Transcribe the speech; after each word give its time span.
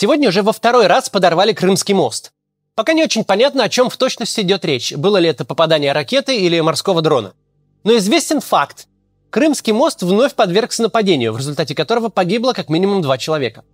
Сегодня 0.00 0.28
уже 0.28 0.44
во 0.44 0.52
второй 0.52 0.86
раз 0.86 1.10
подорвали 1.10 1.52
Крымский 1.52 1.92
мост. 1.92 2.30
Пока 2.76 2.92
не 2.92 3.02
очень 3.02 3.24
понятно, 3.24 3.64
о 3.64 3.68
чем 3.68 3.90
в 3.90 3.96
точности 3.96 4.42
идет 4.42 4.64
речь, 4.64 4.92
было 4.92 5.16
ли 5.16 5.28
это 5.28 5.44
попадание 5.44 5.90
ракеты 5.90 6.38
или 6.38 6.60
морского 6.60 7.02
дрона. 7.02 7.32
Но 7.82 7.96
известен 7.96 8.40
факт. 8.40 8.86
Крымский 9.30 9.72
мост 9.72 10.02
вновь 10.02 10.36
подвергся 10.36 10.82
нападению, 10.82 11.32
в 11.32 11.38
результате 11.38 11.74
которого 11.74 12.10
погибло 12.10 12.52
как 12.52 12.68
минимум 12.68 13.02
два 13.02 13.18
человека. 13.18 13.64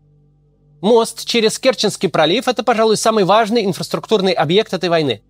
Мост 0.81 1.27
через 1.27 1.59
Керченский 1.59 2.09
пролив– 2.09 2.45
это, 2.49 2.63
пожалуй, 2.63 2.97
самый 2.97 3.25
важный 3.25 3.67
инфраструктурный 3.67 4.33
объект 4.33 4.73
этой 4.73 4.89
войны. 4.89 5.21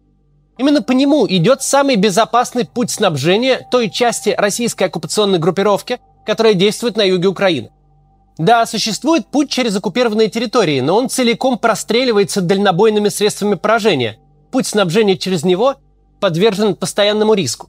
Именно 0.58 0.80
по 0.80 0.92
нему 0.92 1.26
идет 1.26 1.61
самый 1.62 1.96
безопасный 1.96 2.66
путь 2.66 2.92
снабжения 2.92 3.66
той 3.68 3.90
части 3.90 4.32
российской 4.38 4.84
оккупационной 4.84 5.40
группировки, 5.40 5.98
которая 6.24 6.54
действует 6.54 6.96
на 6.96 7.02
юге 7.02 7.26
Украины. 7.26 7.72
Да, 8.39 8.66
существует 8.66 9.27
путь 9.29 9.48
через 9.48 9.77
оккупированные 9.77 10.29
территории, 10.29 10.80
но 10.80 10.96
он 10.96 11.09
целиком 11.09 11.57
простреливается 11.57 12.41
дальнобойными 12.41 13.08
средствами 13.08 13.54
поражения. 13.54 14.18
Путь 14.50 14.67
снабжения 14.67 15.17
через 15.17 15.45
него 15.45 15.77
подвержен 16.21 16.75
постоянному 16.75 17.35
риску. 17.35 17.68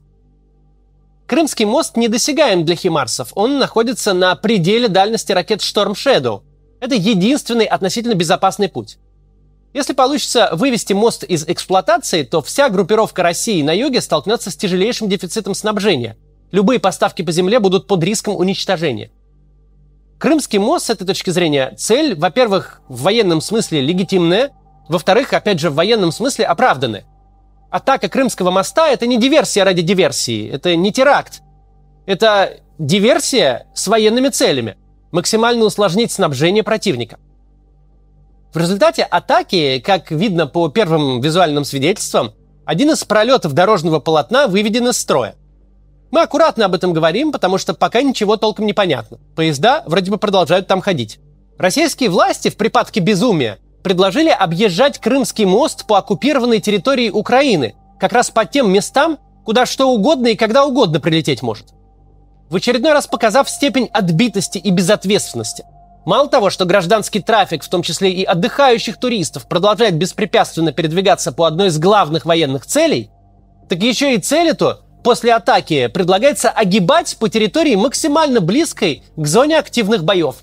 Крымский 1.26 1.64
мост 1.64 1.96
недосягаем 1.96 2.64
для 2.64 2.76
химарсов. 2.76 3.32
Он 3.34 3.58
находится 3.58 4.12
на 4.12 4.34
пределе 4.36 4.88
дальности 4.88 5.32
ракет 5.32 5.60
Storm 5.60 5.92
Shadow. 5.92 6.42
Это 6.80 6.94
единственный 6.94 7.64
относительно 7.64 8.14
безопасный 8.14 8.68
путь. 8.68 8.98
Если 9.72 9.92
получится 9.92 10.50
вывести 10.52 10.94
мост 10.94 11.22
из 11.24 11.44
эксплуатации, 11.46 12.22
то 12.22 12.42
вся 12.42 12.70
группировка 12.70 13.22
России 13.22 13.62
на 13.62 13.72
юге 13.72 14.00
столкнется 14.00 14.50
с 14.50 14.56
тяжелейшим 14.56 15.08
дефицитом 15.08 15.54
снабжения. 15.54 16.16
Любые 16.50 16.78
поставки 16.78 17.22
по 17.22 17.32
земле 17.32 17.58
будут 17.58 17.86
под 17.86 18.02
риском 18.02 18.36
уничтожения. 18.36 19.10
Крымский 20.18 20.58
мост 20.58 20.86
с 20.86 20.90
этой 20.90 21.06
точки 21.06 21.30
зрения 21.30 21.74
цель, 21.76 22.14
во-первых, 22.18 22.80
в 22.88 23.02
военном 23.02 23.40
смысле 23.40 23.82
легитимная, 23.82 24.52
во-вторых, 24.88 25.32
опять 25.32 25.60
же, 25.60 25.68
в 25.68 25.74
военном 25.74 26.10
смысле 26.10 26.46
оправданная. 26.46 27.04
Атака 27.70 28.08
Крымского 28.08 28.50
моста– 28.50 28.88
это 28.90 29.06
не 29.06 29.18
диверсия 29.18 29.64
ради 29.64 29.82
диверсии, 29.82 30.48
это 30.48 30.74
не 30.74 30.92
теракт. 30.92 31.42
Это 32.06 32.60
диверсия 32.78 33.66
с 33.74 33.88
военными 33.88 34.28
целями. 34.28 34.76
Максимально 35.10 35.64
усложнить 35.64 36.12
снабжение 36.12 36.62
противника. 36.62 37.18
В 38.54 38.58
результате 38.58 39.02
атаки, 39.02 39.80
как 39.80 40.10
видно 40.10 40.46
по 40.46 40.68
первым 40.68 41.20
визуальным 41.20 41.64
свидетельствам, 41.64 42.32
один 42.64 42.90
из 42.90 43.04
пролетов 43.04 43.52
дорожного 43.52 44.00
полотна 44.00 44.46
выведен 44.46 44.88
из 44.88 44.96
строя– 44.96 45.34
мы 46.10 46.22
аккуратно 46.22 46.64
об 46.64 46.74
этом 46.74 46.92
говорим, 46.92 47.32
потому 47.32 47.58
что 47.58 47.74
пока 47.74 48.02
ничего 48.02 48.36
толком 48.36 48.66
не 48.66 48.72
понятно. 48.72 49.18
Поезда 49.34 49.82
вроде 49.86 50.10
бы 50.10 50.18
продолжают 50.18 50.66
там 50.66 50.80
ходить. 50.80 51.18
Российские 51.58 52.10
власти 52.10 52.48
в 52.48 52.56
припадке 52.56 53.00
безумия 53.00 53.58
предложили 53.82 54.28
объезжать 54.28 54.98
Крымский 54.98 55.44
мост 55.44 55.86
по 55.86 55.98
оккупированной 55.98 56.60
территории 56.60 57.10
Украины, 57.10 57.74
как 57.98 58.12
раз 58.12 58.30
по 58.30 58.44
тем 58.44 58.70
местам, 58.72 59.18
куда 59.44 59.64
что 59.66 59.90
угодно 59.90 60.28
и 60.28 60.36
когда 60.36 60.64
угодно 60.64 61.00
прилететь 61.00 61.42
может. 61.42 61.66
В 62.50 62.56
очередной 62.56 62.92
раз 62.92 63.06
показав 63.06 63.48
степень 63.48 63.88
отбитости 63.92 64.58
и 64.58 64.70
безответственности. 64.70 65.64
Мало 66.04 66.28
того, 66.28 66.50
что 66.50 66.64
гражданский 66.64 67.20
трафик, 67.20 67.64
в 67.64 67.68
том 67.68 67.82
числе 67.82 68.12
и 68.12 68.22
отдыхающих 68.22 68.98
туристов, 68.98 69.48
продолжает 69.48 69.96
беспрепятственно 69.96 70.72
передвигаться 70.72 71.32
по 71.32 71.46
одной 71.46 71.68
из 71.68 71.78
главных 71.78 72.24
военных 72.24 72.64
целей, 72.66 73.10
так 73.68 73.82
еще 73.82 74.14
и 74.14 74.18
цель 74.18 74.50
эту 74.50 74.78
после 75.06 75.34
атаки 75.34 75.86
предлагается 75.86 76.50
огибать 76.50 77.16
по 77.20 77.28
территории 77.28 77.76
максимально 77.76 78.40
близкой 78.40 79.04
к 79.14 79.24
зоне 79.24 79.56
активных 79.56 80.02
боев. 80.02 80.38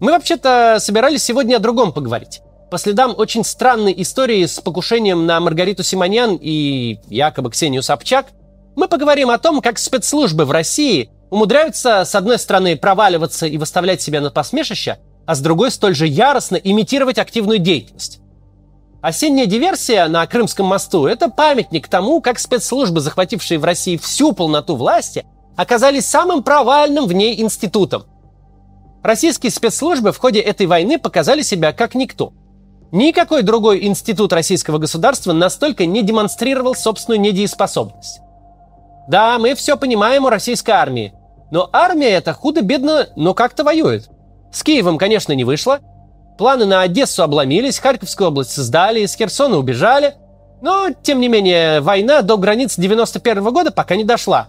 Мы 0.00 0.10
вообще-то 0.10 0.78
собирались 0.80 1.22
сегодня 1.22 1.54
о 1.54 1.60
другом 1.60 1.92
поговорить. 1.92 2.40
По 2.68 2.78
следам 2.78 3.14
очень 3.16 3.44
странной 3.44 3.94
истории 4.02 4.44
с 4.44 4.58
покушением 4.58 5.24
на 5.24 5.38
Маргариту 5.38 5.84
Симоньян 5.84 6.36
и 6.42 6.98
якобы 7.06 7.52
Ксению 7.52 7.84
Собчак, 7.84 8.26
мы 8.74 8.88
поговорим 8.88 9.30
о 9.30 9.38
том, 9.38 9.60
как 9.60 9.78
спецслужбы 9.78 10.44
в 10.44 10.50
России 10.50 11.08
умудряются, 11.30 12.04
с 12.04 12.16
одной 12.16 12.40
стороны, 12.40 12.76
проваливаться 12.76 13.46
и 13.46 13.56
выставлять 13.56 14.02
себя 14.02 14.20
на 14.20 14.32
посмешище, 14.32 14.98
а 15.26 15.36
с 15.36 15.40
другой 15.40 15.70
столь 15.70 15.94
же 15.94 16.08
яростно 16.08 16.56
имитировать 16.56 17.18
активную 17.18 17.60
деятельность. 17.60 18.21
Осенняя 19.02 19.46
диверсия 19.46 20.06
на 20.06 20.24
Крымском 20.28 20.66
мосту– 20.66 21.06
это 21.08 21.28
памятник 21.28 21.88
тому, 21.88 22.20
как 22.20 22.38
спецслужбы, 22.38 23.00
захватившие 23.00 23.58
в 23.58 23.64
России 23.64 23.96
всю 23.96 24.32
полноту 24.32 24.76
власти, 24.76 25.26
оказались 25.56 26.06
самым 26.06 26.44
провальным 26.44 27.06
в 27.06 27.12
ней 27.12 27.42
институтом. 27.42 28.04
Российские 29.02 29.50
спецслужбы 29.50 30.12
в 30.12 30.18
ходе 30.18 30.38
этой 30.38 30.66
войны 30.66 31.00
показали 31.00 31.42
себя 31.42 31.72
как 31.72 31.96
никто. 31.96 32.32
Никакой 32.92 33.42
другой 33.42 33.84
институт 33.86 34.32
российского 34.32 34.78
государства 34.78 35.32
настолько 35.32 35.84
не 35.84 36.02
демонстрировал 36.02 36.76
собственную 36.76 37.20
недееспособность. 37.20 38.20
Да, 39.08 39.36
мы 39.40 39.56
все 39.56 39.76
понимаем 39.76 40.26
о 40.26 40.30
российской 40.30 40.70
армии, 40.70 41.12
но 41.50 41.68
армия 41.72 42.10
эта 42.10 42.32
худо-бедно, 42.32 43.08
но 43.16 43.34
как-то 43.34 43.64
воюет. 43.64 44.08
С 44.52 44.62
Киевом, 44.62 44.96
конечно, 44.96 45.32
не 45.32 45.42
вышло– 45.42 45.80
Планы 46.38 46.64
на 46.64 46.82
Одессу 46.82 47.22
обломились, 47.22 47.78
Харьковскую 47.78 48.28
область 48.28 48.56
сдали, 48.56 49.00
из 49.00 49.14
Херсона 49.14 49.58
убежали. 49.58 50.14
Но, 50.60 50.90
тем 51.02 51.20
не 51.20 51.28
менее, 51.28 51.80
война 51.80 52.22
до 52.22 52.36
границ 52.36 52.76
91 52.76 53.44
года 53.52 53.70
пока 53.70 53.96
не 53.96 54.04
дошла. 54.04 54.48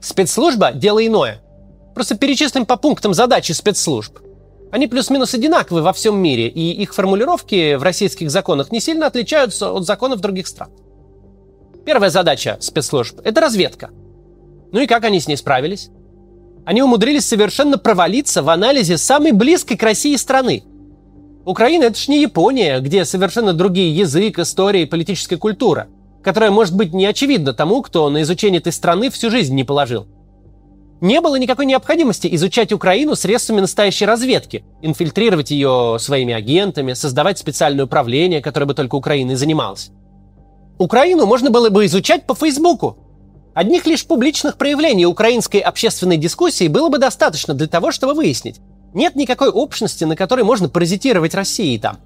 Спецслужба– 0.00 0.72
дело 0.74 1.04
иное. 1.04 1.42
Просто 1.94 2.16
перечислим 2.16 2.64
по 2.64 2.76
пунктам 2.76 3.12
задачи 3.12 3.52
спецслужб. 3.52 4.18
Они 4.70 4.86
плюс-минус 4.86 5.34
одинаковы 5.34 5.82
во 5.82 5.92
всем 5.92 6.16
мире, 6.16 6.48
и 6.48 6.70
их 6.70 6.94
формулировки 6.94 7.74
в 7.74 7.82
российских 7.82 8.30
законах 8.30 8.70
не 8.70 8.80
сильно 8.80 9.06
отличаются 9.06 9.72
от 9.72 9.84
законов 9.84 10.20
других 10.20 10.46
стран. 10.46 10.70
Первая 11.84 12.10
задача 12.10 12.56
спецслужб– 12.60 13.20
это 13.24 13.40
разведка. 13.40 13.90
Ну 14.72 14.80
и 14.80 14.86
как 14.86 15.04
они 15.04 15.18
с 15.20 15.26
ней 15.26 15.36
справились? 15.36 15.90
Они 16.70 16.82
умудрились 16.82 17.26
совершенно 17.26 17.78
провалиться 17.78 18.44
в 18.44 18.48
анализе 18.48 18.96
самой 18.96 19.32
близкой 19.32 19.76
к 19.76 19.82
России 19.82 20.14
страны. 20.14 20.62
Украина– 21.44 21.82
это 21.86 21.98
ж 21.98 22.06
не 22.06 22.22
Япония, 22.22 22.78
где 22.78 23.04
совершенно 23.04 23.52
другие 23.52 23.92
язык, 23.92 24.38
история 24.38 24.84
и 24.84 24.86
политическая 24.86 25.36
культура, 25.36 25.88
которая 26.22 26.52
может 26.52 26.76
быть 26.76 26.94
не 26.94 27.06
очевидна 27.06 27.54
тому, 27.54 27.82
кто 27.82 28.08
на 28.08 28.22
изучение 28.22 28.60
этой 28.60 28.70
страны 28.70 29.10
всю 29.10 29.30
жизнь 29.32 29.52
не 29.56 29.64
положил. 29.64 30.06
Не 31.00 31.20
было 31.20 31.34
никакой 31.40 31.66
необходимости 31.66 32.28
изучать 32.36 32.72
Украину 32.72 33.16
средствами 33.16 33.62
настоящей 33.62 34.04
разведки, 34.04 34.64
инфильтрировать 34.80 35.50
ее 35.50 35.96
своими 35.98 36.32
агентами, 36.32 36.92
создавать 36.92 37.38
специальное 37.38 37.86
управление, 37.86 38.40
которое 38.40 38.66
бы 38.66 38.74
только 38.74 38.94
Украиной 38.94 39.34
занималось. 39.34 39.90
Украину 40.78 41.26
можно 41.26 41.50
было 41.50 41.68
бы 41.68 41.84
изучать 41.86 42.28
по 42.28 42.36
Фейсбуку, 42.36 42.96
Одних 43.54 43.86
лишь 43.86 44.06
публичных 44.06 44.56
проявлений 44.56 45.06
украинской 45.06 45.58
общественной 45.58 46.16
дискуссии 46.16 46.68
было 46.68 46.88
бы 46.88 46.98
достаточно 46.98 47.52
для 47.54 47.66
того, 47.66 47.90
чтобы 47.90 48.14
выяснить, 48.14 48.60
нет 48.94 49.16
никакой 49.16 49.50
общности, 49.50 50.04
на 50.04 50.16
которой 50.16 50.42
можно 50.42 50.68
паразитировать 50.68 51.34
России 51.34 51.78
там. 51.78 51.98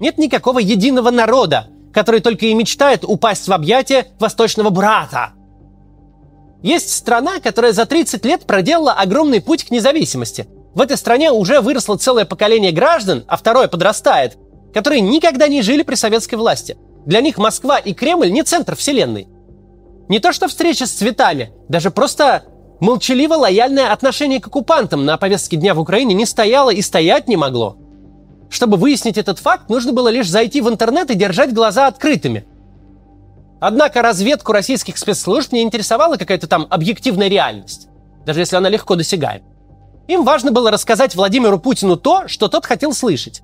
Нет 0.00 0.18
никакого 0.18 0.58
единого 0.58 1.10
народа, 1.10 1.68
который 1.92 2.20
только 2.20 2.46
и 2.46 2.54
мечтает 2.54 3.04
упасть 3.04 3.48
в 3.48 3.52
объятия 3.52 4.08
восточного 4.18 4.70
брата. 4.70 5.32
Есть 6.62 6.90
страна, 6.90 7.40
которая 7.40 7.72
за 7.72 7.86
30 7.86 8.24
лет 8.24 8.44
проделала 8.44 8.92
огромный 8.92 9.40
путь 9.40 9.64
к 9.64 9.70
независимости. 9.70 10.46
В 10.74 10.80
этой 10.80 10.96
стране 10.96 11.30
уже 11.30 11.60
выросло 11.60 11.96
целое 11.96 12.24
поколение 12.24 12.72
граждан, 12.72 13.24
а 13.26 13.36
второе 13.36 13.68
подрастает, 13.68 14.36
которые 14.74 15.00
никогда 15.00 15.48
не 15.48 15.62
жили 15.62 15.82
при 15.82 15.94
советской 15.94 16.34
власти. 16.34 16.76
Для 17.06 17.20
них 17.20 17.38
Москва 17.38 17.78
и 17.78 17.94
Кремль 17.94 18.30
не 18.30 18.42
центр 18.42 18.76
вселенной. 18.76 19.28
Не 20.08 20.20
то 20.20 20.32
что 20.32 20.48
встреча 20.48 20.86
с 20.86 20.92
цветами, 20.92 21.52
даже 21.68 21.90
просто 21.90 22.44
молчаливо 22.80 23.34
лояльное 23.34 23.92
отношение 23.92 24.40
к 24.40 24.46
оккупантам 24.46 25.04
на 25.04 25.18
повестке 25.18 25.56
дня 25.56 25.74
в 25.74 25.80
Украине 25.80 26.14
не 26.14 26.24
стояло 26.24 26.70
и 26.70 26.80
стоять 26.80 27.28
не 27.28 27.36
могло. 27.36 27.76
Чтобы 28.50 28.78
выяснить 28.78 29.18
этот 29.18 29.38
факт, 29.38 29.68
нужно 29.68 29.92
было 29.92 30.08
лишь 30.08 30.28
зайти 30.28 30.60
в 30.60 30.68
интернет 30.68 31.10
и 31.10 31.14
держать 31.14 31.52
глаза 31.52 31.86
открытыми. 31.86 32.46
Однако 33.60 34.00
разведку 34.02 34.52
российских 34.52 34.96
спецслужб 34.96 35.52
не 35.52 35.62
интересовала 35.62 36.16
какая-то 36.16 36.46
там 36.46 36.66
объективная 36.70 37.28
реальность, 37.28 37.88
даже 38.24 38.40
если 38.40 38.56
она 38.56 38.68
легко 38.68 38.94
досягаема. 38.94 39.44
Им 40.06 40.24
важно 40.24 40.52
было 40.52 40.70
рассказать 40.70 41.14
Владимиру 41.14 41.58
Путину 41.58 41.96
то, 41.96 42.28
что 42.28 42.48
тот 42.48 42.64
хотел 42.64 42.94
слышать. 42.94 43.42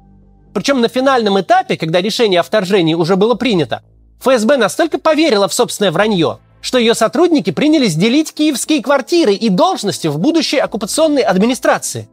Причем 0.55 0.81
на 0.81 0.89
финальном 0.89 1.39
этапе, 1.39 1.77
когда 1.77 2.01
решение 2.01 2.41
о 2.41 2.45
вторжении 2.45 2.95
уже 2.95 3.17
было 3.17 3.35
принято, 3.35 3.83
ФСБ 4.21 4.57
настолько 4.57 4.99
поверила 4.99 5.49
в 5.49 5.53
собственное 5.53 5.91
вранье, 5.91 6.39
что 6.65 6.79
ее 6.79 6.95
сотрудники 6.95 7.51
принялись 7.51 7.95
делить 7.95 8.33
киевские 8.33 8.83
квартиры 8.83 9.35
и 9.35 9.51
должности 9.51 10.07
в 10.07 10.19
будущей 10.19 10.57
оккупационной 10.57 11.21
администрации. 11.21 12.09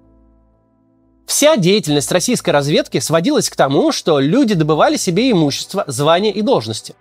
Вся 1.25 1.55
деятельность 1.55 2.11
российской 2.11 2.49
разведки 2.49 2.99
сводилась 2.99 3.49
к 3.49 3.55
тому, 3.55 3.93
что 3.93 4.19
люди 4.19 4.53
добывали 4.53 4.97
себе 4.97 5.31
имущество, 5.31 5.85
звания 5.87 6.33
и 6.33 6.41
должности. 6.41 6.95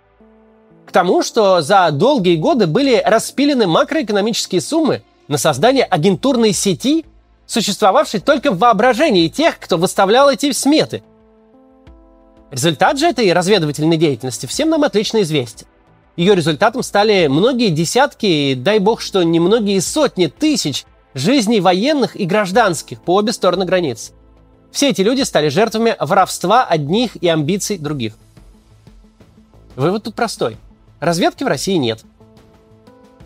К 0.85 0.93
тому, 0.93 1.23
что 1.23 1.61
за 1.61 1.91
долгие 1.91 2.37
годы 2.37 2.67
были 2.67 3.03
распилены 3.05 3.67
макроэкономические 3.67 4.61
суммы 4.61 5.03
на 5.27 5.37
создание 5.37 5.83
агентурной 5.83 6.53
сети 6.53 7.05
существовавшей 7.47 8.21
только 8.21 8.51
в 8.51 8.59
воображении 8.59 9.27
тех, 9.27 9.59
кто 9.59 9.75
выставлял 9.75 10.29
эти 10.29 10.53
сметы. 10.53 11.03
Результат 12.49 12.97
же 12.97 13.07
этой 13.07 13.33
разведывательной 13.33 13.97
деятельности 13.97 14.45
всем 14.45 14.69
нам 14.69 14.85
отлично 14.85 15.21
известен. 15.21 15.67
Ее 16.17 16.35
результатом 16.35 16.83
стали 16.83 17.27
многие 17.27 17.69
десятки, 17.69 18.53
дай 18.53 18.79
бог, 18.79 19.01
что 19.01 19.23
не 19.23 19.39
многие 19.39 19.79
сотни 19.79 20.27
тысяч 20.27 20.85
жизней 21.13 21.61
военных 21.61 22.19
и 22.19 22.25
гражданских 22.25 23.01
по 23.01 23.15
обе 23.15 23.31
стороны 23.31 23.65
границ. 23.65 24.11
Все 24.71 24.89
эти 24.89 25.01
люди 25.01 25.21
стали 25.21 25.49
жертвами 25.49 25.95
воровства 25.99 26.65
одних 26.65 27.15
и 27.17 27.27
амбиций 27.27 27.77
других. 27.77 28.13
Вывод 29.75 30.03
тут 30.03 30.15
простой. 30.15 30.57
Разведки 30.99 31.43
в 31.43 31.47
России 31.47 31.75
нет. 31.75 32.03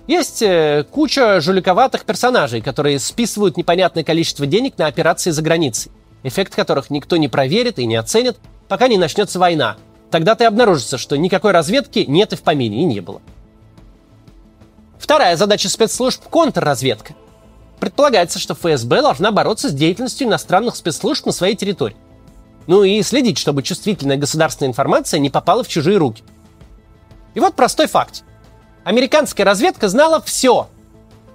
Есть 0.08 0.42
э, 0.44 0.86
куча 0.90 1.42
жуликоватых 1.42 2.06
персонажей, 2.06 2.62
которые 2.62 3.00
списывают 3.00 3.58
непонятное 3.58 4.04
количество 4.04 4.46
денег 4.46 4.78
на 4.78 4.86
операции 4.86 5.32
за 5.32 5.42
границей, 5.42 5.92
эффект 6.24 6.54
которых 6.54 6.92
никто 6.92 7.18
не 7.18 7.28
проверит 7.28 7.80
и 7.80 7.88
не 7.88 7.96
оценит, 7.96 8.38
пока 8.68 8.88
не 8.88 8.98
начнется 8.98 9.40
война. 9.40 9.78
Тогда-то 10.12 10.44
и 10.44 10.48
обнаружится, 10.48 10.98
что 10.98 11.18
никакой 11.18 11.52
разведки 11.52 12.06
нет 12.08 12.34
и 12.34 12.36
в 12.36 12.42
помине, 12.42 12.82
и 12.82 12.86
не 12.86 13.00
было. 13.00 13.22
Вторая 14.98 15.36
задача 15.36 15.70
спецслужб– 15.70 16.24
контрразведка. 16.30 17.14
Предполагается, 17.80 18.40
что 18.40 18.56
ФСБ 18.56 19.02
должна 19.02 19.32
бороться 19.32 19.70
с 19.70 19.74
деятельностью 19.74 20.28
иностранных 20.28 20.76
спецслужб 20.76 21.26
на 21.26 21.32
своей 21.32 21.56
территории. 21.56 21.98
Ну 22.68 22.84
и 22.84 23.02
следить, 23.04 23.38
чтобы 23.38 23.62
чувствительная 23.62 24.18
государственная 24.18 24.70
информация 24.70 25.20
не 25.20 25.30
попала 25.30 25.64
в 25.64 25.68
чужие 25.68 25.98
руки. 25.98 26.24
И 27.36 27.40
вот 27.40 27.56
простой 27.56 27.88
факт. 27.88 28.24
Американская 28.84 29.46
разведка 29.46 29.90
знала 29.90 30.22
все. 30.22 30.70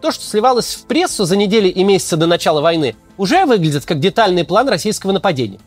То, 0.00 0.10
что 0.10 0.24
сливалось 0.24 0.74
в 0.74 0.86
прессу 0.86 1.24
за 1.24 1.36
недели 1.36 1.68
и 1.68 1.84
месяцы 1.84 2.16
до 2.16 2.26
начала 2.26 2.60
войны, 2.60 2.96
уже 3.18 3.44
выглядит 3.44 3.84
как 3.84 4.00
детальный 4.00 4.44
план 4.44 4.68
российского 4.68 5.12
нападения. 5.12 5.60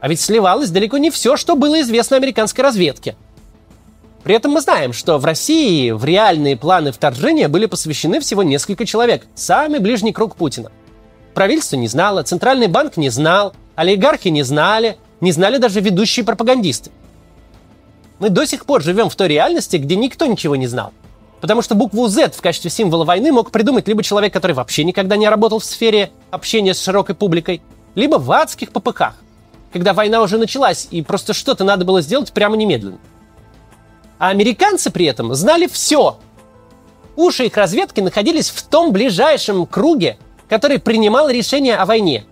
А 0.00 0.08
ведь 0.08 0.20
сливалось 0.20 0.70
далеко 0.70 0.98
не 0.98 1.10
все, 1.10 1.36
что 1.36 1.56
было 1.56 1.80
известно 1.80 2.16
американской 2.16 2.62
разведке. 2.62 3.16
При 4.22 4.34
этом 4.34 4.52
мы 4.52 4.60
знаем, 4.60 4.92
что 4.92 5.18
в 5.18 5.24
России 5.24 5.90
в 5.90 6.04
реальные 6.04 6.56
планы 6.56 6.92
вторжения 6.92 7.48
были 7.48 7.66
посвящены 7.66 8.20
всего 8.20 8.42
несколько 8.42 8.84
человек, 8.84 9.26
самый 9.34 9.80
ближний 9.80 10.12
круг 10.12 10.36
Путина. 10.36 10.70
Правительство 11.34 11.76
не 11.76 11.88
знало, 11.88 12.22
Центральный 12.22 12.66
банк 12.66 12.96
не 12.96 13.10
знал, 13.10 13.54
олигархи 13.74 14.28
не 14.28 14.42
знали, 14.42 14.98
не 15.20 15.32
знали 15.32 15.58
даже 15.58 15.80
ведущие 15.80 16.24
пропагандисты. 16.24 16.90
Мы 18.18 18.30
до 18.30 18.44
сих 18.44 18.66
пор 18.66 18.82
живем 18.82 19.08
в 19.08 19.16
той 19.16 19.28
реальности, 19.28 19.76
где 19.76 19.96
никто 19.96 20.26
ничего 20.26 20.56
не 20.56 20.66
знал. 20.66 20.92
Потому 21.40 21.62
что 21.62 21.76
букву 21.76 22.08
Z 22.08 22.30
в 22.30 22.42
качестве 22.42 22.70
символа 22.70 23.04
войны 23.04 23.30
мог 23.30 23.52
придумать 23.52 23.86
либо 23.86 24.02
человек, 24.02 24.32
который 24.32 24.52
вообще 24.52 24.82
никогда 24.82 25.16
не 25.16 25.28
работал 25.28 25.60
в 25.60 25.64
сфере 25.64 26.10
общения 26.32 26.74
с 26.74 26.82
широкой 26.82 27.14
публикой, 27.14 27.62
либо 27.94 28.16
в 28.16 28.30
адских 28.32 28.72
попыхах, 28.72 29.14
когда 29.72 29.92
война 29.92 30.22
уже 30.22 30.38
началась, 30.38 30.88
и 30.90 31.02
просто 31.02 31.34
что-то 31.34 31.64
надо 31.64 31.84
было 31.84 32.00
сделать 32.00 32.32
прямо 32.32 32.56
немедленно. 32.56 32.98
А 34.18 34.28
американцы 34.28 34.90
при 34.90 35.06
этом 35.06 35.34
знали 35.34 35.66
все. 35.66 36.18
Уши 37.16 37.46
их 37.46 37.56
разведки 37.56 38.00
находились 38.00 38.50
в 38.50 38.62
том 38.62 38.92
ближайшем 38.92 39.66
круге, 39.66 40.18
который 40.48 40.78
принимал 40.78 41.28
решение 41.28 41.76
о 41.76 41.86
войне. 41.86 42.24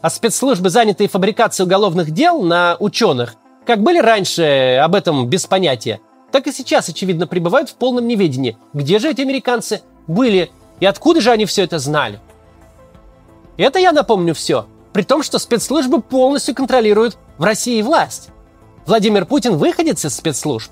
А 0.00 0.10
спецслужбы, 0.10 0.68
занятые 0.68 1.08
фабрикацией 1.08 1.66
уголовных 1.66 2.10
дел 2.10 2.42
на 2.42 2.76
ученых, 2.78 3.36
как 3.66 3.82
были 3.82 3.98
раньше 3.98 4.80
об 4.82 4.94
этом 4.94 5.28
без 5.28 5.46
понятия, 5.46 6.00
так 6.32 6.46
и 6.46 6.52
сейчас, 6.52 6.88
очевидно, 6.88 7.26
пребывают 7.26 7.70
в 7.70 7.74
полном 7.74 8.08
неведении. 8.08 8.56
Где 8.72 8.98
же 8.98 9.10
эти 9.10 9.20
американцы 9.20 9.82
были 10.06 10.50
и 10.80 10.86
откуда 10.86 11.20
же 11.20 11.30
они 11.30 11.44
все 11.44 11.62
это 11.62 11.78
знали? 11.78 12.20
Это 13.56 13.78
я 13.78 13.92
напомню 13.92 14.34
все, 14.34 14.66
при 14.92 15.02
том, 15.02 15.22
что 15.22 15.38
спецслужбы 15.38 16.00
полностью 16.00 16.54
контролируют 16.54 17.16
в 17.38 17.44
России 17.44 17.80
власть. 17.82 18.28
Владимир 18.86 19.26
Путин 19.26 19.56
выходит 19.56 20.04
из 20.04 20.14
спецслужб. 20.14 20.70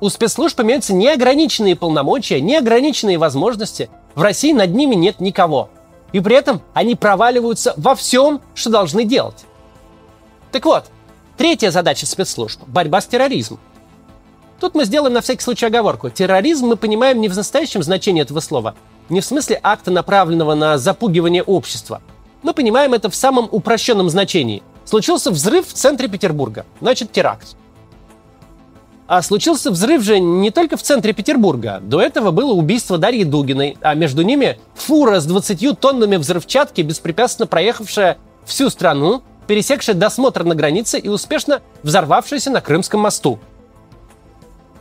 У 0.00 0.08
спецслужб 0.08 0.60
имеются 0.60 0.92
неограниченные 0.92 1.74
полномочия, 1.74 2.40
неограниченные 2.40 3.18
возможности. 3.18 3.88
В 4.14 4.22
России 4.22 4.52
над 4.52 4.74
ними 4.74 4.94
нет 4.94 5.20
никого. 5.20 5.70
И 6.12 6.20
при 6.20 6.36
этом 6.36 6.60
они 6.74 6.94
проваливаются 6.94 7.74
во 7.76 7.94
всем, 7.94 8.40
что 8.54 8.70
должны 8.70 9.04
делать. 9.04 9.46
Так 10.52 10.64
вот, 10.66 10.84
Третья 11.36 11.70
задача 11.70 12.06
спецслужб– 12.06 12.62
борьба 12.66 13.02
с 13.02 13.06
терроризмом. 13.06 13.60
Тут 14.58 14.74
мы 14.74 14.86
сделаем 14.86 15.12
на 15.12 15.20
всякий 15.20 15.42
случай 15.42 15.66
оговорку. 15.66 16.08
Терроризм 16.08 16.68
мы 16.68 16.76
понимаем 16.76 17.20
не 17.20 17.28
в 17.28 17.36
настоящем 17.36 17.82
значении 17.82 18.22
этого 18.22 18.40
слова, 18.40 18.74
не 19.08 19.20
в 19.20 19.24
смысле 19.24 19.60
акта, 19.62 19.90
направленного 19.90 20.54
на 20.54 20.78
запугивание 20.78 21.42
общества. 21.42 22.00
Мы 22.42 22.52
понимаем 22.52 22.94
это 22.94 23.10
в 23.10 23.14
самом 23.14 23.48
упрощенном 23.50 24.08
значении. 24.10 24.62
Случился 24.84 25.30
взрыв 25.30 25.68
в 25.68 25.72
центре 25.72 26.08
Петербурга, 26.08 26.64
значит 26.80 27.10
теракт. 27.12 27.56
А 29.08 29.22
случился 29.22 29.70
взрыв 29.70 30.02
же 30.02 30.18
не 30.18 30.50
только 30.50 30.76
в 30.76 30.82
центре 30.82 31.12
Петербурга. 31.12 31.80
До 31.80 32.00
этого 32.00 32.32
было 32.32 32.52
убийство 32.52 32.98
Дарьи 32.98 33.24
Дугиной, 33.24 33.76
а 33.80 33.94
между 33.94 34.22
ними 34.22 34.58
фура 34.74 35.20
с 35.20 35.26
20 35.26 35.78
тоннами 35.78 36.16
взрывчатки, 36.16 36.80
беспрепятственно 36.80 37.46
проехавшая 37.46 38.18
всю 38.44 38.68
страну 38.68 39.22
пересекший 39.46 39.94
досмотр 39.94 40.42
на 40.44 40.54
границе 40.54 40.98
и 40.98 41.08
успешно 41.08 41.62
взорвавшийся 41.82 42.50
на 42.50 42.60
Крымском 42.60 43.00
мосту. 43.00 43.38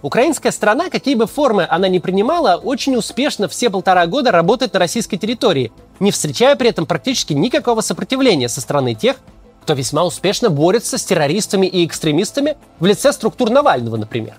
Украинская 0.05 0.51
страна, 0.51 0.91
какие 0.91 1.15
бы 1.15 1.25
формы 1.25 1.65
она 1.67 1.87
ни 1.87 1.97
принимала, 1.97 2.57
очень 2.57 2.95
успешно 2.95 3.47
все 3.47 3.71
полтора 3.71 4.05
года 4.05 4.29
работает 4.29 4.71
на 4.75 4.79
российской 4.79 5.17
территории, 5.17 5.71
не 5.99 6.11
встречая 6.11 6.55
при 6.55 6.69
этом 6.69 6.85
практически 6.85 7.33
никакого 7.33 7.81
сопротивления 7.81 8.47
со 8.47 8.61
стороны 8.61 8.93
тех, 8.93 9.15
кто 9.63 9.73
весьма 9.73 10.03
успешно 10.03 10.51
борется 10.51 10.99
с 10.99 11.05
террористами 11.05 11.65
и 11.65 11.83
экстремистами 11.83 12.55
в 12.79 12.85
лице 12.85 13.11
структур 13.13 13.49
Навального, 13.49 13.97
например. 13.97 14.35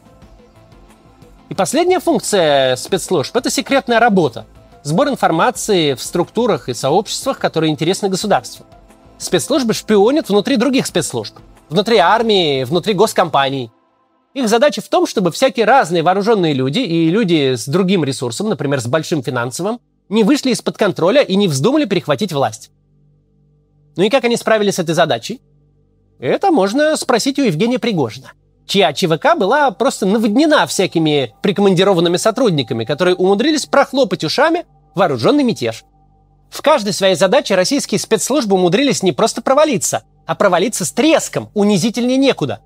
И 1.48 1.54
последняя 1.54 1.98
функция 1.98 2.76
спецслужб– 2.76 3.34
это 3.36 3.50
секретная 3.50 3.98
работа. 3.98 4.46
Сбор 4.84 5.08
информации 5.08 5.94
в 5.94 6.00
структурах 6.00 6.68
и 6.68 6.74
сообществах, 6.74 7.40
которые 7.40 7.72
интересны 7.72 8.08
государству 8.08 8.66
спецслужбы 9.18 9.74
шпионят 9.74 10.28
внутри 10.28 10.58
других 10.58 10.86
спецслужб. 10.86 11.34
Внутри 11.70 11.96
армии, 11.96 12.62
внутри 12.62 12.94
госкомпаний. 12.94 13.72
Их 14.36 14.50
задача 14.50 14.82
в 14.82 14.88
том, 14.88 15.06
чтобы 15.06 15.32
всякие 15.32 15.64
разные 15.64 16.02
вооруженные 16.02 16.52
люди 16.52 16.80
и 16.80 17.08
люди 17.08 17.54
с 17.54 17.66
другим 17.66 18.04
ресурсом, 18.04 18.50
например, 18.50 18.82
с 18.82 18.86
большим 18.86 19.22
финансовым, 19.22 19.80
не 20.10 20.24
вышли 20.24 20.50
из-под 20.50 20.76
контроля 20.76 21.22
и 21.22 21.36
не 21.36 21.48
вздумали 21.48 21.86
перехватить 21.86 22.34
власть. 22.34 22.70
Ну 23.96 24.02
и 24.02 24.10
как 24.10 24.24
они 24.24 24.36
справились 24.36 24.74
с 24.74 24.78
этой 24.78 24.94
задачей? 24.94 25.40
Это 26.18 26.50
можно 26.50 26.98
спросить 26.98 27.38
у 27.38 27.44
Евгения 27.44 27.78
Пригожина, 27.78 28.32
чья 28.66 28.92
ЧВК 28.92 29.38
была 29.38 29.70
просто 29.70 30.04
наводнена 30.04 30.66
всякими 30.66 31.34
прикомандированными 31.40 32.18
сотрудниками, 32.18 32.84
которые 32.84 33.14
умудрились 33.14 33.64
прохлопать 33.64 34.22
ушами 34.22 34.66
вооруженный 34.94 35.44
мятеж– 35.44 35.84
в 36.50 36.62
каждой 36.62 36.92
своей 36.92 37.16
задаче 37.16 37.54
российские 37.54 37.98
спецслужбы 37.98 38.54
умудрились 38.54 39.02
не 39.02 39.12
просто 39.12 39.42
провалиться, 39.42 40.04
а 40.26 40.34
провалиться 40.34 40.84
с 40.84 40.92
треском, 40.92 41.50
унизительнее 41.54 42.16
некуда. 42.16 42.60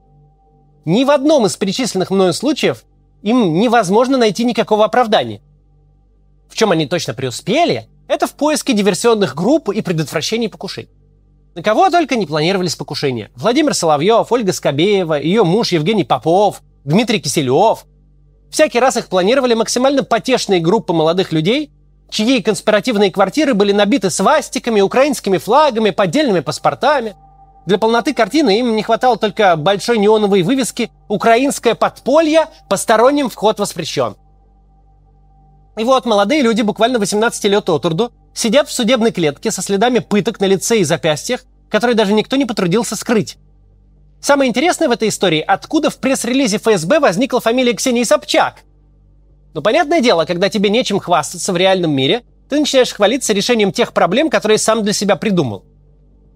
Ни 0.84 1.04
в 1.04 1.10
одном 1.10 1.46
из 1.46 1.56
перечисленных 1.56 2.10
мною 2.10 2.32
случаев 2.32 2.84
им 3.22 3.54
невозможно 3.58 4.16
найти 4.16 4.44
никакого 4.44 4.84
оправдания. 4.84 5.40
В 6.48 6.54
чем 6.54 6.72
они 6.72 6.86
точно 6.86 7.14
преуспели, 7.14 7.88
это 8.08 8.26
в 8.26 8.34
поиске 8.34 8.72
диверсионных 8.72 9.34
групп 9.34 9.68
и 9.68 9.82
предотвращении 9.82 10.48
покушений. 10.48 10.88
На 11.54 11.62
кого 11.62 11.90
только 11.90 12.16
не 12.16 12.26
планировались 12.26 12.76
покушения. 12.76 13.30
Владимир 13.34 13.74
Соловьев, 13.74 14.30
Ольга 14.30 14.52
Скобеева, 14.52 15.14
ее 15.14 15.44
муж 15.44 15.72
Евгений 15.72 16.04
Попов, 16.04 16.62
Дмитрий 16.84 17.20
Киселев. 17.20 17.84
Всякий 18.50 18.80
раз 18.80 18.96
их 18.96 19.08
планировали 19.08 19.54
максимально 19.54 20.02
потешные 20.02 20.60
группы 20.60 20.92
молодых 20.92 21.32
людей, 21.32 21.70
чьи 22.08 22.40
конспиративные 22.42 23.10
квартиры 23.10 23.54
были 23.54 23.72
набиты 23.72 24.10
свастиками, 24.10 24.80
украинскими 24.80 25.38
флагами, 25.38 25.90
поддельными 25.90 26.40
паспортами. 26.40 27.14
Для 27.66 27.78
полноты 27.78 28.14
картины 28.14 28.58
им 28.58 28.74
не 28.74 28.82
хватало 28.82 29.16
только 29.16 29.56
большой 29.56 29.98
неоновой 29.98 30.42
вывески 30.42 30.90
«Украинское 31.08 31.74
подполье, 31.74 32.46
посторонним 32.68 33.28
вход 33.28 33.58
воспрещен». 33.58 34.16
И 35.76 35.84
вот 35.84 36.04
молодые 36.06 36.42
люди, 36.42 36.62
буквально 36.62 36.98
18 36.98 37.44
лет 37.44 37.68
от 37.68 37.84
роду, 37.84 38.12
сидят 38.34 38.68
в 38.68 38.72
судебной 38.72 39.12
клетке 39.12 39.50
со 39.50 39.62
следами 39.62 39.98
пыток 40.00 40.40
на 40.40 40.46
лице 40.46 40.78
и 40.78 40.84
запястьях, 40.84 41.44
которые 41.68 41.94
даже 41.94 42.12
никто 42.12 42.36
не 42.36 42.44
потрудился 42.44 42.96
скрыть. 42.96 43.36
Самое 44.20 44.50
интересное 44.50 44.88
в 44.88 44.92
этой 44.92 45.08
истории, 45.08 45.40
откуда 45.40 45.90
в 45.90 45.98
пресс-релизе 45.98 46.58
ФСБ 46.58 47.00
возникла 47.00 47.40
фамилия 47.40 47.74
Ксении 47.74 48.02
Собчак– 48.02 48.62
но 49.54 49.62
понятное 49.62 50.00
дело, 50.00 50.24
когда 50.24 50.48
тебе 50.48 50.70
нечем 50.70 51.00
хвастаться 51.00 51.52
в 51.52 51.56
реальном 51.56 51.92
мире, 51.92 52.22
ты 52.48 52.58
начинаешь 52.58 52.92
хвалиться 52.92 53.32
решением 53.32 53.72
тех 53.72 53.92
проблем, 53.92 54.30
которые 54.30 54.58
сам 54.58 54.82
для 54.82 54.92
себя 54.92 55.16
придумал. 55.16 55.64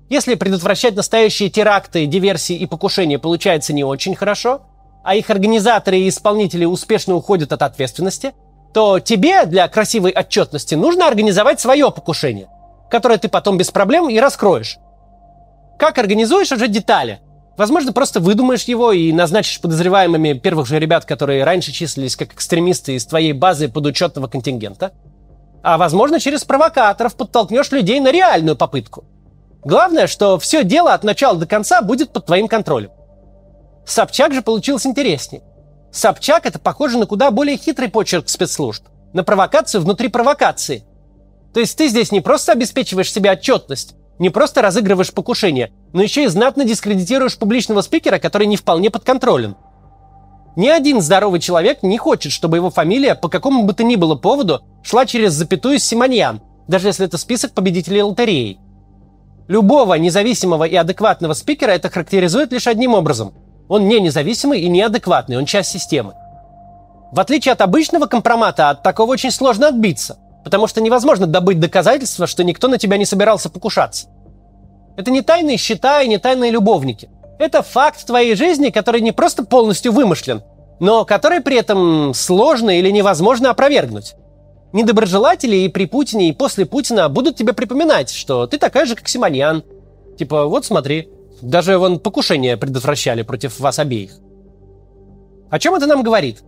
Если 0.08 0.34
предотвращать 0.34 0.96
настоящие 0.96 1.49
теракты, 1.49 2.06
диверсии 2.06 2.56
и 2.56 2.66
покушения 2.66 3.18
получается 3.18 3.73
не 3.73 3.84
очень 3.84 4.14
хорошо, 4.14 4.62
а 5.02 5.14
их 5.14 5.30
организаторы 5.30 5.99
и 5.99 6.08
исполнители 6.08 6.64
успешно 6.64 7.14
уходят 7.14 7.52
от 7.52 7.62
ответственности, 7.62 8.32
то 8.73 9.00
тебе 9.00 9.46
для 9.46 9.68
красивой 9.68 10.12
отчетности 10.12 10.75
нужно 10.75 11.06
организовать 11.06 11.61
свое 11.61 11.90
покушение. 11.90 12.49
которое 12.90 13.18
ты 13.18 13.28
потом 13.28 13.58
без 13.58 13.73
проблем 13.73 14.08
и 14.08 14.20
раскроешь. 14.20 14.78
Как 15.80 15.99
организуешь 15.99 16.52
уже 16.52 16.68
детали? 16.68 17.18
Возможно, 17.56 17.92
просто 17.92 18.20
выдумаешь 18.20 18.64
его 18.64 18.92
и 18.92 19.12
назначишь 19.12 19.61
подозреваемыми 19.61 20.34
первых 20.34 20.68
же 20.68 20.78
ребят, 20.78 21.04
которые 21.04 21.42
раньше 21.42 21.73
числились 21.73 22.14
как 22.14 22.34
экстремисты 22.34 22.94
из 22.94 23.04
твоей 23.04 23.32
базы 23.32 23.68
подучетного 23.68 24.28
контингента. 24.28 24.92
А 25.62 25.76
возможно, 25.76 26.20
через 26.20 26.44
провокаторов 26.44 27.16
подтолкнешь 27.16 27.73
людей 27.73 27.99
на 27.99 28.12
реальную 28.12 28.54
попытку. 28.54 29.04
Главное, 29.64 30.06
что 30.06 30.38
все 30.38 30.62
дело 30.62 30.92
от 30.92 31.04
начала 31.04 31.38
до 31.38 31.47
конца 31.47 31.80
будет 31.80 32.12
под 32.12 32.26
твоим 32.26 32.49
контролем. 32.49 32.90
Собчак 33.87 34.35
же 34.35 34.42
получилось 34.42 34.87
интереснее. 34.87 35.42
Собчак 35.90 36.47
это 36.47 36.59
похоже 36.59 36.99
на 36.99 37.06
куда 37.06 37.30
более 37.30 37.56
хитрый 37.56 37.88
почерк 37.88 38.28
спецслужб. 38.28 38.85
На 39.12 39.25
провокацию 39.25 39.80
внутри 39.80 40.09
провокации. 40.09 40.85
То 41.52 41.61
есть 41.61 41.78
ты 41.78 41.88
здесь 41.88 42.11
не 42.11 42.21
просто 42.21 42.52
обеспечиваешь 42.52 43.12
себе 43.12 43.30
отчетность, 43.30 43.94
не 44.18 44.28
просто 44.28 44.61
разыгрываешь 44.61 45.12
покушение, 45.12 45.73
но 45.92 46.02
еще 46.02 46.25
и 46.25 46.28
знатно 46.28 46.64
дискредитируешь 46.64 47.38
публичного 47.38 47.80
спикера, 47.80 48.18
который 48.18 48.49
не 48.49 48.56
вполне 48.56 48.90
подконтролен. 48.90 49.56
Ни 50.56 50.68
один 50.68 51.00
здоровый 51.00 51.40
человек 51.40 51.83
не 51.83 51.99
хочет, 51.99 52.33
чтобы 52.33 52.56
его 52.56 52.71
фамилия 52.71 53.14
по 53.14 53.28
какому 53.28 53.64
бы 53.64 53.73
то 53.73 53.85
ни 53.85 53.97
было 53.97 54.14
поводу 54.14 54.62
шла 54.83 55.06
через 55.06 55.33
запятую 55.33 55.78
Симоньян, 55.78 56.42
даже 56.68 56.88
если 56.88 57.06
это 57.06 57.18
список 57.18 57.52
победителей 57.52 58.02
лотереи. 58.02 58.59
Любого 59.47 59.95
независимого 59.95 60.65
и 60.65 60.75
адекватного 60.75 61.35
спикера 61.35 61.73
это 61.73 61.91
характеризует 61.91 62.53
лишь 62.53 62.67
одним 62.67 62.95
образом. 62.95 63.35
Он 63.69 63.89
не 63.89 64.01
независимый 64.01 64.61
и 64.61 64.69
неадекватный, 64.69 65.37
он 65.37 65.45
часть 65.45 65.71
системы. 65.71 66.15
В 67.13 67.21
отличие 67.21 67.53
от 67.53 67.61
обычного 67.61 68.07
компромата, 68.07 68.71
от 68.71 68.83
такого 68.83 69.13
очень 69.13 69.31
сложно 69.31 69.69
отбиться. 69.69 70.19
Потому 70.45 70.67
что 70.67 70.81
невозможно 70.81 71.27
добыть 71.27 71.61
доказательства, 71.61 72.27
что 72.27 72.45
никто 72.45 72.69
на 72.69 72.79
тебя 72.79 72.97
не 72.97 73.07
собирался 73.07 73.49
покушаться. 73.49 74.09
Это 74.97 75.11
не 75.11 75.23
тайные 75.23 75.57
счета 75.57 76.03
и 76.03 76.09
не 76.09 76.19
тайные 76.19 76.51
любовники. 76.51 77.09
Это 77.39 77.63
факт 77.63 78.05
твоей 78.07 78.35
жизни, 78.35 78.71
который 78.71 79.01
не 79.01 79.13
просто 79.13 79.45
полностью 79.45 79.93
вымышлен, 79.93 80.43
но 80.81 81.05
который 81.05 81.41
при 81.41 81.57
этом 81.57 82.15
сложно 82.15 82.79
или 82.79 82.91
невозможно 82.91 83.51
опровергнуть. 83.51 84.15
Недоброжелатели 84.75 85.54
и 85.54 85.69
при 85.69 85.87
Путине, 85.87 86.28
и 86.28 86.33
после 86.33 86.66
Путина 86.66 87.09
будут 87.09 87.37
тебе 87.37 87.52
припоминать, 87.52 88.11
что 88.11 88.49
ты 88.49 88.59
такая 88.59 88.87
же, 88.87 88.97
как 88.97 89.09
Симоньян. 89.09 89.62
Типа, 90.19 90.47
вот 90.47 90.64
смотри, 90.64 91.09
даже 91.40 91.78
вон 91.78 92.00
покушение 92.00 92.57
предотвращали 92.57 93.23
против 93.23 93.61
вас 93.61 93.78
обеих. 93.78 94.19
О 95.49 95.61
чем 95.61 95.76
это 95.76 95.87
нам 95.87 96.02
говорит? 96.02 96.43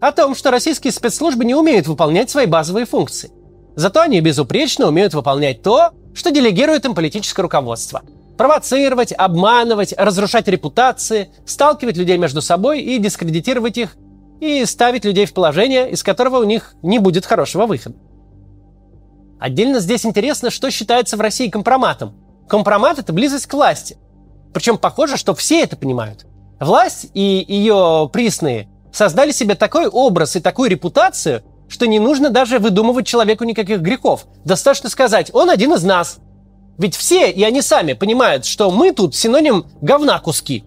О 0.00 0.10
том, 0.10 0.34
что 0.34 0.50
российские 0.50 0.90
спецслужбы 0.90 1.44
не 1.44 1.54
умеют 1.54 1.86
выполнять 1.86 2.30
свои 2.30 2.46
базовые 2.46 2.86
функции. 2.86 3.30
Зато 3.74 4.00
они 4.00 4.22
безупречно 4.22 4.88
умеют 4.88 5.12
выполнять 5.12 5.60
то, 5.60 5.90
что 6.14 6.30
делегирует 6.30 6.86
им 6.86 6.94
политическое 6.94 7.42
руководство. 7.42 8.00
Провоцировать, 8.38 9.12
обманывать, 9.12 9.92
разрушать 9.98 10.48
репутации, 10.48 11.28
сталкивать 11.44 11.98
людей 11.98 12.16
между 12.16 12.40
собой 12.40 12.80
и 12.80 12.98
дискредитировать 12.98 13.76
их, 13.76 13.98
и 14.40 14.64
ставить 14.64 15.04
людей 15.04 15.26
в 15.26 15.32
положение, 15.32 15.90
из 15.90 16.02
которого 16.02 16.38
у 16.38 16.44
них 16.44 16.74
не 16.82 16.98
будет 16.98 17.26
хорошего 17.26 17.66
выхода. 17.66 17.96
Отдельно 19.38 19.80
здесь 19.80 20.06
интересно, 20.06 20.50
что 20.50 20.70
считается 20.70 21.16
в 21.16 21.20
России 21.20 21.48
компроматом. 21.48 22.14
Компромат– 22.48 22.98
это 23.00 23.12
близость 23.12 23.46
к 23.46 23.54
власти. 23.54 23.98
Причем 24.54 24.78
похоже, 24.78 25.16
что 25.16 25.34
все 25.34 25.62
это 25.62 25.76
понимают. 25.76 26.26
Власть 26.58 27.10
и 27.12 27.44
ее 27.46 28.08
присные 28.12 28.68
создали 28.92 29.30
себе 29.30 29.54
такой 29.54 29.88
образ 29.88 30.36
и 30.36 30.40
такую 30.40 30.70
репутацию, 30.70 31.42
что 31.68 31.86
не 31.86 31.98
нужно 31.98 32.30
даже 32.30 32.58
выдумывать 32.58 33.06
человеку 33.06 33.44
никаких 33.44 33.80
грехов. 33.80 34.26
Достаточно 34.44 34.88
сказать, 34.88 35.30
он 35.34 35.50
один 35.50 35.74
из 35.74 35.82
нас. 35.82 36.18
Ведь 36.78 36.94
все, 36.94 37.30
и 37.30 37.42
они 37.42 37.60
сами, 37.60 37.92
понимают, 37.92 38.46
что 38.46 38.70
мы 38.70 38.92
тут 38.92 39.14
синоним 39.14 39.66
говна 39.80 40.18
куски. 40.20 40.64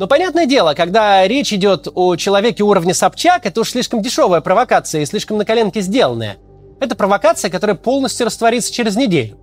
Но 0.00 0.06
понятное 0.06 0.46
дело, 0.46 0.72
когда 0.72 1.28
речь 1.28 1.52
идет 1.52 1.86
о 1.94 2.16
человеке 2.16 2.62
уровня 2.62 2.94
Собчак, 2.94 3.44
это 3.44 3.60
уж 3.60 3.72
слишком 3.72 4.00
дешевая 4.00 4.40
провокация 4.40 5.02
и 5.02 5.04
слишком 5.04 5.36
на 5.36 5.44
коленке 5.44 5.82
сделанная. 5.82 6.38
Это 6.80 6.96
провокация, 6.96 7.50
которая 7.50 7.76
полностью 7.76 8.24
растворится 8.24 8.72
через 8.72 8.96
неделю. 8.96 9.36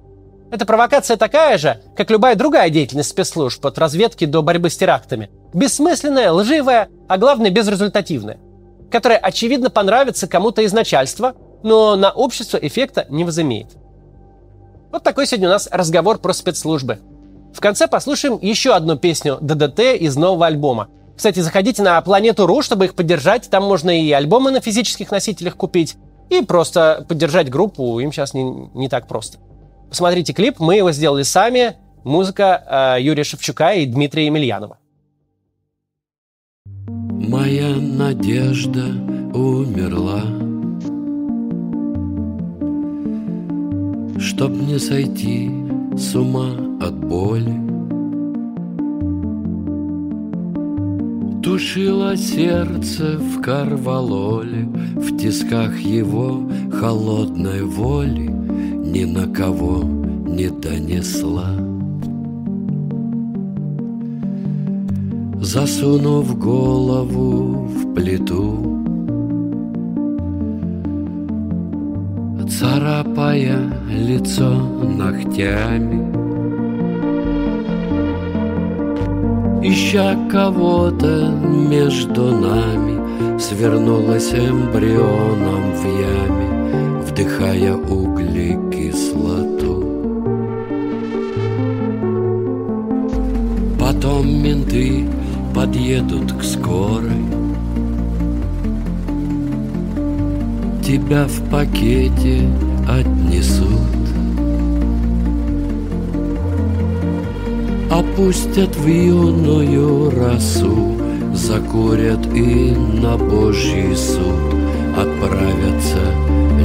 Эта 0.51 0.65
провокация 0.65 1.15
такая 1.15 1.59
же, 1.59 1.79
как 1.95 2.09
любая 2.09 2.33
другая 2.33 2.71
деятельность 2.71 3.09
спецслужб, 3.09 3.63
от 3.63 3.77
разведки 3.77 4.25
до 4.25 4.41
борьбы 4.41 4.71
с 4.71 4.77
терактами. 4.77 5.29
Бессмысленная, 5.53 6.31
лживая, 6.31 6.89
а 7.07 7.19
главное 7.19 7.51
безрезультативная. 7.51 8.39
Которая, 8.89 9.19
очевидно, 9.19 9.69
понравится 9.69 10.27
кому-то 10.27 10.63
из 10.63 10.73
начальства, 10.73 11.35
но 11.61 11.95
на 11.95 12.09
общество 12.09 12.57
эффекта 12.57 13.05
не 13.09 13.25
возымеет. 13.25 13.77
Вот 14.91 15.03
такой 15.03 15.27
сегодня 15.27 15.49
у 15.49 15.51
нас 15.51 15.69
разговор 15.71 16.17
про 16.17 16.33
спецслужбы. 16.33 16.97
В 17.53 17.59
конце 17.59 17.87
послушаем 17.87 18.37
еще 18.41 18.73
одну 18.73 18.97
песню 18.97 19.37
ДДТ 19.41 19.79
из 19.99 20.15
нового 20.15 20.45
альбома. 20.45 20.89
Кстати, 21.15 21.39
заходите 21.39 21.81
на 21.81 21.99
Планету.ру, 22.01 22.61
чтобы 22.61 22.85
их 22.85 22.93
поддержать. 22.93 23.49
Там 23.49 23.63
можно 23.63 23.89
и 23.89 24.11
альбомы 24.11 24.51
на 24.51 24.61
физических 24.61 25.09
носителях 25.09 25.55
купить, 25.55 25.97
и 26.29 26.43
просто 26.43 27.05
поддержать 27.07 27.49
группу. 27.49 27.99
Им 27.99 28.11
сейчас 28.11 28.33
не, 28.33 28.43
не 28.75 28.89
так 28.89 29.07
просто. 29.07 29.39
Посмотрите 29.89 30.33
клип, 30.33 30.59
мы 30.59 30.75
его 30.75 30.91
сделали 30.91 31.23
сами. 31.23 31.77
Музыка 32.03 32.95
э, 32.97 33.01
Юрия 33.01 33.23
Шевчука 33.23 33.73
и 33.73 33.85
Дмитрия 33.85 34.27
Емельянова. 34.27 34.77
Моя 36.75 37.75
надежда 37.75 38.85
умерла, 39.33 40.21
Чтоб 44.19 44.51
не 44.51 44.79
сойти 44.79 45.66
с 45.97 46.15
ума 46.15 46.51
от 46.79 46.93
боли. 46.93 47.55
Тушило 51.41 52.15
сердце 52.15 53.17
в 53.17 53.41
карвалоле, 53.41 54.67
В 54.95 55.17
тисках 55.17 55.79
его 55.79 56.43
холодной 56.71 57.63
воли 57.63 58.27
ни 58.27 59.05
на 59.05 59.27
кого 59.27 59.83
не 59.83 60.49
донесла. 60.49 61.55
Засунув 65.41 66.37
голову 66.37 67.67
в 67.67 67.93
плиту, 67.95 68.76
Царапая 72.49 73.59
лицо 73.89 74.49
ногтями, 74.49 75.99
Ища 79.61 80.15
кого-то 80.31 81.29
между 81.29 82.31
нами, 82.31 83.37
Свернулась 83.37 84.33
эмбрионом 84.33 85.73
в 85.73 85.83
яме, 85.85 87.01
Вдыхая 87.01 87.75
угли 87.75 88.57
кислоту. 88.71 89.83
Потом 93.77 94.25
менты 94.41 95.05
подъедут 95.53 96.31
к 96.31 96.43
скорой, 96.43 97.36
Тебя 100.87 101.27
в 101.27 101.49
пакете 101.49 102.49
отнесут. 102.87 103.67
Опустят 107.91 108.73
в 108.73 108.87
юную 108.87 110.11
росу, 110.11 110.95
Закурят 111.33 112.25
и 112.33 112.71
на 112.71 113.17
Божий 113.17 113.97
суд 113.97 114.55
Отправятся 114.95 115.99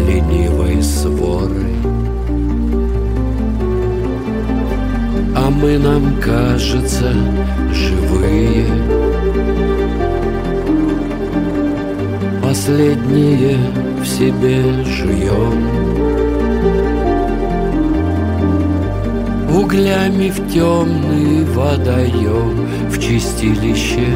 ленивой 0.07 0.81
сворой. 0.85 1.75
А 5.35 5.51
мы 5.51 5.79
нам 5.79 6.21
кажется 6.21 7.13
живые 7.73 8.67
Последние 12.53 13.57
в 14.03 14.07
себе 14.07 14.85
жуем. 14.85 15.57
Углями 19.57 20.29
в 20.29 20.53
темный 20.53 21.47
водоем 21.47 22.69
В 22.91 23.01
чистилище 23.01 24.07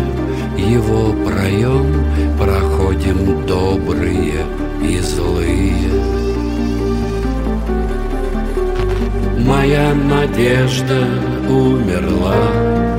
его 0.55 1.15
проем 1.25 1.87
Проходим 2.39 3.47
добрые 3.47 4.45
и 4.83 4.99
злые. 4.99 5.89
Моя 9.47 9.95
надежда 9.95 11.07
умерла 11.49 12.96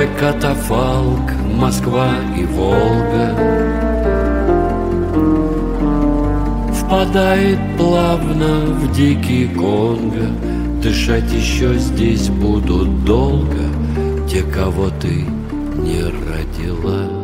Твой 0.00 0.16
катафалк, 0.18 1.30
Москва 1.56 2.08
и 2.34 2.46
Волга. 2.46 3.36
Впадает 6.72 7.58
плавно 7.76 8.64
в 8.76 8.92
дикий 8.94 9.46
Конго. 9.48 10.28
Дышать 10.82 11.30
еще 11.30 11.74
здесь 11.74 12.30
будут 12.30 13.04
долго. 13.04 13.68
Те, 14.26 14.42
кого 14.42 14.88
ты 14.88 15.26
не 15.76 16.02
родила 16.02 17.19